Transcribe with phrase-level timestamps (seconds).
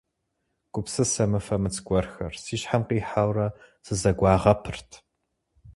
[0.73, 3.47] Гупсысэ мыфэмыц гуэрхэр си щхьэм къихьэурэ
[3.85, 4.89] сызэгуагъэпырт.